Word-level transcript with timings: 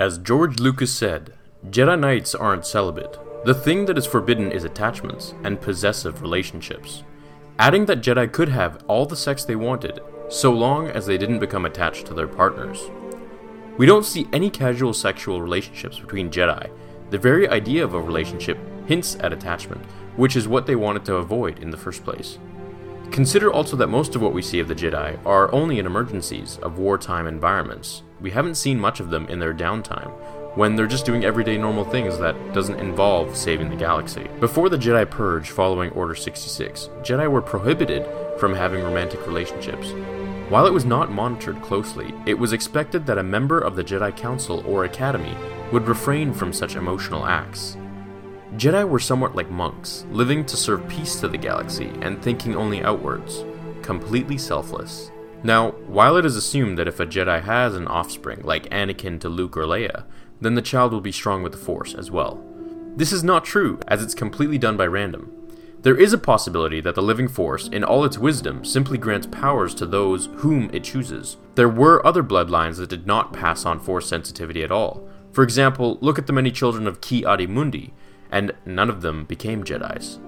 As 0.00 0.16
George 0.16 0.60
Lucas 0.60 0.90
said, 0.90 1.34
Jedi 1.68 2.00
Knights 2.00 2.34
aren't 2.34 2.64
celibate. 2.64 3.18
The 3.44 3.52
thing 3.52 3.84
that 3.84 3.98
is 3.98 4.06
forbidden 4.06 4.50
is 4.50 4.64
attachments 4.64 5.34
and 5.44 5.60
possessive 5.60 6.22
relationships. 6.22 7.04
Adding 7.58 7.84
that 7.84 8.00
Jedi 8.00 8.32
could 8.32 8.48
have 8.48 8.82
all 8.88 9.04
the 9.04 9.14
sex 9.14 9.44
they 9.44 9.56
wanted, 9.56 10.00
so 10.30 10.52
long 10.52 10.88
as 10.88 11.04
they 11.04 11.18
didn't 11.18 11.38
become 11.38 11.66
attached 11.66 12.06
to 12.06 12.14
their 12.14 12.26
partners. 12.26 12.90
We 13.76 13.84
don't 13.84 14.06
see 14.06 14.26
any 14.32 14.48
casual 14.48 14.94
sexual 14.94 15.42
relationships 15.42 15.98
between 15.98 16.30
Jedi. 16.30 16.70
The 17.10 17.18
very 17.18 17.46
idea 17.46 17.84
of 17.84 17.92
a 17.92 18.00
relationship 18.00 18.56
hints 18.86 19.18
at 19.20 19.34
attachment, 19.34 19.84
which 20.16 20.34
is 20.34 20.48
what 20.48 20.64
they 20.64 20.76
wanted 20.76 21.04
to 21.04 21.16
avoid 21.16 21.58
in 21.58 21.68
the 21.68 21.76
first 21.76 22.04
place. 22.04 22.38
Consider 23.10 23.52
also 23.52 23.76
that 23.76 23.88
most 23.88 24.14
of 24.14 24.22
what 24.22 24.32
we 24.32 24.40
see 24.40 24.60
of 24.60 24.68
the 24.68 24.74
Jedi 24.74 25.18
are 25.26 25.52
only 25.52 25.80
in 25.80 25.86
emergencies 25.86 26.58
of 26.62 26.78
wartime 26.78 27.26
environments. 27.26 28.04
We 28.20 28.30
haven't 28.30 28.54
seen 28.54 28.78
much 28.78 29.00
of 29.00 29.10
them 29.10 29.26
in 29.26 29.40
their 29.40 29.52
downtime, 29.52 30.12
when 30.54 30.76
they're 30.76 30.86
just 30.86 31.06
doing 31.06 31.24
everyday 31.24 31.58
normal 31.58 31.84
things 31.84 32.18
that 32.18 32.36
doesn't 32.54 32.78
involve 32.78 33.36
saving 33.36 33.68
the 33.68 33.76
galaxy. 33.76 34.28
Before 34.38 34.68
the 34.68 34.78
Jedi 34.78 35.10
Purge 35.10 35.50
following 35.50 35.90
Order 35.90 36.14
66, 36.14 36.88
Jedi 37.02 37.28
were 37.28 37.42
prohibited 37.42 38.06
from 38.38 38.54
having 38.54 38.82
romantic 38.84 39.26
relationships. 39.26 39.92
While 40.48 40.66
it 40.66 40.72
was 40.72 40.84
not 40.84 41.10
monitored 41.10 41.62
closely, 41.62 42.14
it 42.26 42.38
was 42.38 42.52
expected 42.52 43.06
that 43.06 43.18
a 43.18 43.22
member 43.24 43.60
of 43.60 43.74
the 43.74 43.84
Jedi 43.84 44.16
Council 44.16 44.64
or 44.66 44.84
Academy 44.84 45.36
would 45.72 45.88
refrain 45.88 46.32
from 46.32 46.52
such 46.52 46.76
emotional 46.76 47.26
acts. 47.26 47.76
Jedi 48.56 48.88
were 48.88 48.98
somewhat 48.98 49.36
like 49.36 49.50
monks, 49.50 50.04
living 50.10 50.44
to 50.46 50.56
serve 50.56 50.88
peace 50.88 51.20
to 51.20 51.28
the 51.28 51.38
galaxy 51.38 51.90
and 52.02 52.20
thinking 52.20 52.56
only 52.56 52.82
outwards, 52.82 53.44
completely 53.82 54.38
selfless. 54.38 55.10
Now, 55.42 55.70
while 55.86 56.16
it 56.16 56.26
is 56.26 56.36
assumed 56.36 56.76
that 56.78 56.88
if 56.88 57.00
a 57.00 57.06
Jedi 57.06 57.42
has 57.42 57.74
an 57.74 57.86
offspring, 57.86 58.42
like 58.42 58.68
Anakin 58.70 59.20
to 59.20 59.28
Luke 59.28 59.56
or 59.56 59.64
Leia, 59.64 60.04
then 60.40 60.54
the 60.54 60.62
child 60.62 60.92
will 60.92 61.00
be 61.00 61.12
strong 61.12 61.42
with 61.42 61.52
the 61.52 61.58
Force 61.58 61.94
as 61.94 62.10
well. 62.10 62.42
This 62.96 63.12
is 63.12 63.22
not 63.22 63.44
true, 63.44 63.78
as 63.86 64.02
it's 64.02 64.14
completely 64.14 64.58
done 64.58 64.76
by 64.76 64.86
random. 64.86 65.32
There 65.82 65.96
is 65.96 66.12
a 66.12 66.18
possibility 66.18 66.82
that 66.82 66.94
the 66.94 67.02
living 67.02 67.28
force, 67.28 67.68
in 67.68 67.84
all 67.84 68.04
its 68.04 68.18
wisdom, 68.18 68.66
simply 68.66 68.98
grants 68.98 69.26
powers 69.28 69.74
to 69.76 69.86
those 69.86 70.28
whom 70.36 70.68
it 70.74 70.84
chooses. 70.84 71.38
There 71.54 71.70
were 71.70 72.04
other 72.06 72.22
bloodlines 72.22 72.76
that 72.76 72.90
did 72.90 73.06
not 73.06 73.32
pass 73.32 73.64
on 73.64 73.80
force 73.80 74.06
sensitivity 74.06 74.62
at 74.62 74.70
all. 74.70 75.08
For 75.32 75.42
example, 75.42 75.96
look 76.02 76.18
at 76.18 76.26
the 76.26 76.34
many 76.34 76.50
children 76.50 76.86
of 76.86 77.00
Ki-Adi-Mundi, 77.00 77.94
and 78.32 78.52
none 78.64 78.90
of 78.90 79.02
them 79.02 79.24
became 79.24 79.64
Jedi's. 79.64 80.18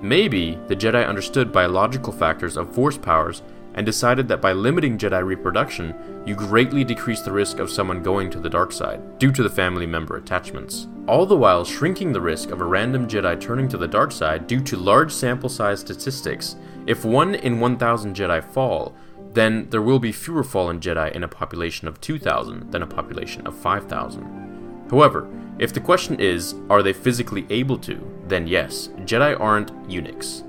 Maybe 0.00 0.58
the 0.68 0.76
Jedi 0.76 1.06
understood 1.06 1.52
biological 1.52 2.12
factors 2.12 2.56
of 2.56 2.72
force 2.72 2.96
powers 2.96 3.42
and 3.74 3.84
decided 3.84 4.28
that 4.28 4.40
by 4.40 4.52
limiting 4.52 4.98
Jedi 4.98 5.24
reproduction, 5.24 5.94
you 6.26 6.34
greatly 6.34 6.84
decrease 6.84 7.20
the 7.20 7.32
risk 7.32 7.58
of 7.58 7.70
someone 7.70 8.02
going 8.02 8.30
to 8.30 8.40
the 8.40 8.50
dark 8.50 8.72
side, 8.72 9.18
due 9.18 9.30
to 9.32 9.42
the 9.42 9.50
family 9.50 9.86
member 9.86 10.16
attachments. 10.16 10.88
All 11.06 11.26
the 11.26 11.36
while 11.36 11.64
shrinking 11.64 12.12
the 12.12 12.20
risk 12.20 12.50
of 12.50 12.60
a 12.60 12.64
random 12.64 13.06
Jedi 13.06 13.40
turning 13.40 13.68
to 13.68 13.78
the 13.78 13.88
dark 13.88 14.12
side 14.12 14.46
due 14.46 14.60
to 14.62 14.76
large 14.76 15.12
sample 15.12 15.48
size 15.48 15.80
statistics. 15.80 16.56
If 16.86 17.04
1 17.04 17.36
in 17.36 17.60
1,000 17.60 18.16
Jedi 18.16 18.42
fall, 18.52 18.94
then 19.32 19.68
there 19.70 19.82
will 19.82 19.98
be 19.98 20.12
fewer 20.12 20.42
fallen 20.42 20.80
Jedi 20.80 21.12
in 21.12 21.22
a 21.22 21.28
population 21.28 21.86
of 21.86 22.00
2,000 22.00 22.72
than 22.72 22.82
a 22.82 22.86
population 22.86 23.46
of 23.46 23.56
5,000. 23.56 24.88
However, 24.90 25.28
if 25.58 25.72
the 25.72 25.80
question 25.80 26.20
is, 26.20 26.54
are 26.70 26.82
they 26.82 26.92
physically 26.92 27.46
able 27.50 27.78
to, 27.78 28.00
then 28.26 28.46
yes, 28.46 28.88
Jedi 28.98 29.38
aren't 29.40 29.72
eunuchs. 29.90 30.44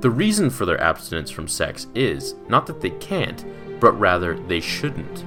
The 0.00 0.10
reason 0.10 0.50
for 0.50 0.66
their 0.66 0.80
abstinence 0.80 1.30
from 1.30 1.46
sex 1.46 1.86
is 1.94 2.34
not 2.48 2.66
that 2.66 2.80
they 2.80 2.90
can't, 2.90 3.44
but 3.80 3.92
rather 3.92 4.34
they 4.48 4.60
shouldn't. 4.60 5.24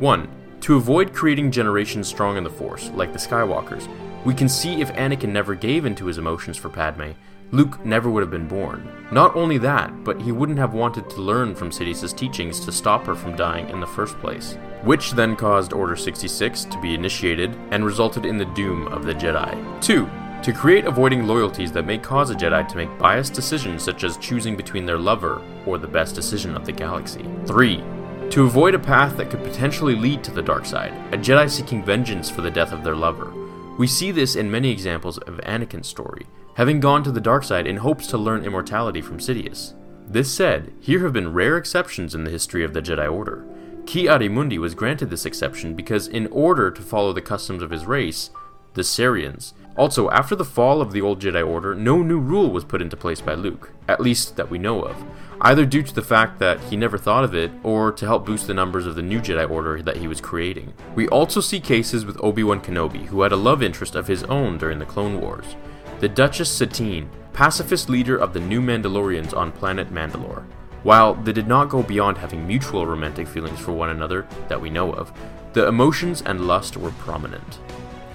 1. 0.00 0.28
To 0.62 0.76
avoid 0.76 1.12
creating 1.12 1.50
generations 1.50 2.08
strong 2.08 2.36
in 2.36 2.44
the 2.44 2.50
Force, 2.50 2.90
like 2.94 3.12
the 3.12 3.18
Skywalkers, 3.18 3.88
we 4.24 4.34
can 4.34 4.48
see 4.48 4.80
if 4.80 4.92
Anakin 4.94 5.30
never 5.30 5.54
gave 5.54 5.84
into 5.84 6.06
his 6.06 6.18
emotions 6.18 6.56
for 6.56 6.68
Padme, 6.68 7.10
Luke 7.54 7.84
never 7.84 8.08
would 8.08 8.22
have 8.22 8.30
been 8.30 8.48
born. 8.48 8.90
Not 9.12 9.36
only 9.36 9.58
that, 9.58 10.04
but 10.04 10.22
he 10.22 10.32
wouldn't 10.32 10.58
have 10.58 10.72
wanted 10.72 11.10
to 11.10 11.20
learn 11.20 11.54
from 11.54 11.70
Sidious's 11.70 12.14
teachings 12.14 12.58
to 12.60 12.72
stop 12.72 13.04
her 13.04 13.14
from 13.14 13.36
dying 13.36 13.68
in 13.68 13.78
the 13.78 13.86
first 13.86 14.18
place, 14.20 14.56
which 14.84 15.10
then 15.12 15.36
caused 15.36 15.74
Order 15.74 15.94
66 15.94 16.64
to 16.64 16.80
be 16.80 16.94
initiated 16.94 17.54
and 17.70 17.84
resulted 17.84 18.24
in 18.24 18.38
the 18.38 18.46
doom 18.46 18.88
of 18.88 19.04
the 19.04 19.12
Jedi. 19.12 19.82
2. 19.82 20.08
To 20.44 20.52
create 20.54 20.86
avoiding 20.86 21.26
loyalties 21.26 21.70
that 21.72 21.84
may 21.84 21.98
cause 21.98 22.30
a 22.30 22.34
Jedi 22.34 22.66
to 22.66 22.76
make 22.76 22.98
biased 22.98 23.34
decisions 23.34 23.82
such 23.82 24.02
as 24.02 24.16
choosing 24.16 24.56
between 24.56 24.86
their 24.86 24.98
lover 24.98 25.42
or 25.66 25.76
the 25.76 25.86
best 25.86 26.14
decision 26.14 26.56
of 26.56 26.64
the 26.64 26.72
galaxy. 26.72 27.28
3. 27.46 27.84
To 28.30 28.44
avoid 28.44 28.74
a 28.74 28.78
path 28.78 29.18
that 29.18 29.28
could 29.28 29.44
potentially 29.44 29.94
lead 29.94 30.24
to 30.24 30.30
the 30.30 30.40
dark 30.40 30.64
side, 30.64 30.94
a 31.12 31.18
Jedi 31.18 31.50
seeking 31.50 31.84
vengeance 31.84 32.30
for 32.30 32.40
the 32.40 32.50
death 32.50 32.72
of 32.72 32.82
their 32.82 32.96
lover. 32.96 33.30
We 33.76 33.86
see 33.86 34.10
this 34.10 34.36
in 34.36 34.50
many 34.50 34.70
examples 34.70 35.18
of 35.18 35.38
Anakin's 35.44 35.86
story, 35.86 36.26
having 36.54 36.80
gone 36.80 37.02
to 37.02 37.12
the 37.12 37.20
dark 37.20 37.44
side 37.44 37.66
in 37.66 37.78
hopes 37.78 38.06
to 38.08 38.18
learn 38.18 38.44
immortality 38.44 39.00
from 39.00 39.18
Sidious. 39.18 39.74
This 40.06 40.32
said, 40.32 40.72
here 40.80 41.00
have 41.00 41.12
been 41.12 41.32
rare 41.32 41.56
exceptions 41.56 42.14
in 42.14 42.24
the 42.24 42.30
history 42.30 42.64
of 42.64 42.74
the 42.74 42.82
Jedi 42.82 43.10
Order. 43.10 43.44
Ki-Adi-Mundi 43.86 44.58
was 44.58 44.74
granted 44.74 45.10
this 45.10 45.26
exception 45.26 45.74
because, 45.74 46.06
in 46.06 46.26
order 46.28 46.70
to 46.70 46.82
follow 46.82 47.12
the 47.12 47.22
customs 47.22 47.62
of 47.62 47.70
his 47.70 47.86
race, 47.86 48.30
the 48.74 48.84
Cereans. 48.84 49.54
Also, 49.76 50.10
after 50.10 50.36
the 50.36 50.44
fall 50.44 50.82
of 50.82 50.92
the 50.92 51.00
old 51.00 51.20
Jedi 51.20 51.46
Order, 51.46 51.74
no 51.74 52.02
new 52.02 52.18
rule 52.18 52.50
was 52.50 52.64
put 52.64 52.82
into 52.82 52.96
place 52.96 53.20
by 53.20 53.34
Luke, 53.34 53.72
at 53.88 54.00
least 54.00 54.36
that 54.36 54.50
we 54.50 54.58
know 54.58 54.82
of, 54.82 55.02
either 55.40 55.64
due 55.64 55.82
to 55.82 55.94
the 55.94 56.02
fact 56.02 56.38
that 56.38 56.60
he 56.60 56.76
never 56.76 56.98
thought 56.98 57.24
of 57.24 57.34
it, 57.34 57.50
or 57.62 57.90
to 57.90 58.06
help 58.06 58.26
boost 58.26 58.46
the 58.46 58.54
numbers 58.54 58.86
of 58.86 58.94
the 58.94 59.02
new 59.02 59.20
Jedi 59.20 59.48
Order 59.48 59.80
that 59.82 59.96
he 59.96 60.06
was 60.06 60.20
creating. 60.20 60.74
We 60.94 61.08
also 61.08 61.40
see 61.40 61.60
cases 61.60 62.04
with 62.04 62.22
Obi-Wan 62.22 62.60
Kenobi, 62.60 63.06
who 63.06 63.22
had 63.22 63.32
a 63.32 63.36
love 63.36 63.62
interest 63.62 63.94
of 63.94 64.08
his 64.08 64.24
own 64.24 64.58
during 64.58 64.78
the 64.78 64.86
Clone 64.86 65.20
Wars. 65.20 65.56
The 66.02 66.08
Duchess 66.08 66.50
Satine, 66.50 67.08
pacifist 67.32 67.88
leader 67.88 68.16
of 68.16 68.32
the 68.32 68.40
new 68.40 68.60
Mandalorians 68.60 69.36
on 69.36 69.52
planet 69.52 69.94
Mandalore. 69.94 70.44
While 70.82 71.14
they 71.14 71.32
did 71.32 71.46
not 71.46 71.68
go 71.68 71.84
beyond 71.84 72.18
having 72.18 72.44
mutual 72.44 72.88
romantic 72.88 73.28
feelings 73.28 73.60
for 73.60 73.70
one 73.70 73.90
another 73.90 74.26
that 74.48 74.60
we 74.60 74.68
know 74.68 74.92
of, 74.92 75.12
the 75.52 75.68
emotions 75.68 76.20
and 76.22 76.48
lust 76.48 76.76
were 76.76 76.90
prominent. 76.90 77.60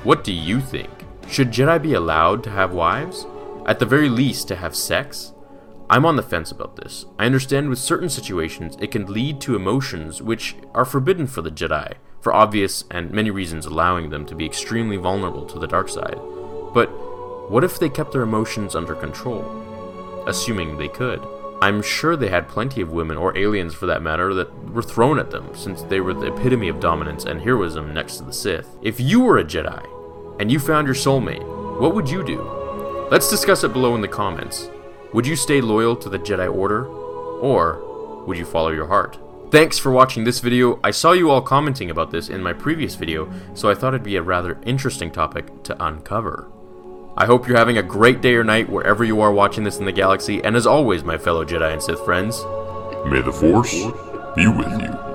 What 0.03 0.25
do 0.25 0.33
you 0.33 0.59
think? 0.59 0.89
Should 1.29 1.51
Jedi 1.51 1.81
be 1.81 1.93
allowed 1.93 2.43
to 2.43 2.49
have 2.49 2.73
wives? 2.73 3.25
At 3.65 3.79
the 3.79 3.85
very 3.85 4.09
least, 4.09 4.49
to 4.49 4.57
have 4.57 4.75
sex? 4.75 5.31
I'm 5.89 6.05
on 6.05 6.17
the 6.17 6.23
fence 6.23 6.51
about 6.51 6.75
this. 6.75 7.05
I 7.17 7.25
understand 7.25 7.69
with 7.69 7.79
certain 7.79 8.09
situations 8.09 8.75
it 8.81 8.91
can 8.91 9.05
lead 9.05 9.39
to 9.41 9.55
emotions 9.55 10.21
which 10.21 10.57
are 10.75 10.83
forbidden 10.83 11.25
for 11.25 11.41
the 11.41 11.51
Jedi, 11.51 11.93
for 12.19 12.33
obvious 12.33 12.83
and 12.91 13.11
many 13.11 13.31
reasons 13.31 13.65
allowing 13.65 14.09
them 14.09 14.25
to 14.25 14.35
be 14.35 14.45
extremely 14.45 14.97
vulnerable 14.97 15.45
to 15.45 15.57
the 15.57 15.67
dark 15.67 15.87
side. 15.87 16.19
But 16.73 16.91
what 17.47 17.63
if 17.63 17.79
they 17.79 17.89
kept 17.89 18.11
their 18.11 18.23
emotions 18.23 18.75
under 18.75 18.93
control? 18.95 19.43
Assuming 20.27 20.77
they 20.77 20.89
could. 20.89 21.25
I'm 21.61 21.81
sure 21.81 22.15
they 22.15 22.29
had 22.29 22.47
plenty 22.47 22.81
of 22.81 22.91
women, 22.91 23.17
or 23.17 23.37
aliens 23.37 23.73
for 23.73 23.87
that 23.87 24.03
matter, 24.03 24.33
that 24.33 24.71
were 24.71 24.83
thrown 24.83 25.17
at 25.17 25.31
them, 25.31 25.55
since 25.55 25.81
they 25.81 25.99
were 25.99 26.13
the 26.13 26.33
epitome 26.33 26.67
of 26.67 26.79
dominance 26.79 27.25
and 27.25 27.41
heroism 27.41 27.93
next 27.93 28.17
to 28.17 28.23
the 28.23 28.33
Sith. 28.33 28.77
If 28.81 28.99
you 28.99 29.21
were 29.21 29.39
a 29.39 29.43
Jedi, 29.43 29.83
and 30.39 30.51
you 30.51 30.59
found 30.59 30.87
your 30.87 30.95
soulmate, 30.95 31.79
what 31.79 31.95
would 31.95 32.09
you 32.09 32.23
do? 32.23 32.41
Let's 33.09 33.29
discuss 33.29 33.63
it 33.63 33.73
below 33.73 33.95
in 33.95 34.01
the 34.01 34.07
comments. 34.07 34.69
Would 35.13 35.25
you 35.25 35.35
stay 35.35 35.61
loyal 35.61 35.95
to 35.95 36.09
the 36.09 36.19
Jedi 36.19 36.53
Order, 36.53 36.85
or 36.85 38.23
would 38.27 38.37
you 38.37 38.45
follow 38.45 38.69
your 38.69 38.87
heart? 38.87 39.17
Thanks 39.49 39.79
for 39.79 39.91
watching 39.91 40.25
this 40.25 40.41
video. 40.41 40.79
I 40.83 40.91
saw 40.91 41.13
you 41.13 41.31
all 41.31 41.41
commenting 41.41 41.89
about 41.89 42.11
this 42.11 42.27
in 42.27 42.43
my 42.43 42.51
previous 42.51 42.95
video, 42.95 43.31
so 43.53 43.69
I 43.69 43.75
thought 43.75 43.93
it'd 43.93 44.03
be 44.03 44.17
a 44.17 44.21
rather 44.21 44.59
interesting 44.65 45.09
topic 45.09 45.63
to 45.63 45.83
uncover. 45.83 46.51
I 47.19 47.25
hope 47.25 47.47
you're 47.47 47.57
having 47.57 47.79
a 47.79 47.83
great 47.83 48.21
day 48.21 48.35
or 48.35 48.43
night 48.43 48.69
wherever 48.69 49.03
you 49.03 49.21
are 49.21 49.31
watching 49.31 49.63
this 49.63 49.79
in 49.79 49.85
the 49.85 49.91
galaxy, 49.91 50.43
and 50.43 50.55
as 50.55 50.67
always, 50.67 51.03
my 51.03 51.17
fellow 51.17 51.43
Jedi 51.43 51.73
and 51.73 51.81
Sith 51.81 52.05
friends, 52.05 52.43
may 53.09 53.21
the 53.21 53.33
Force 53.33 53.73
be 54.35 54.47
with 54.47 54.69
you. 54.79 55.07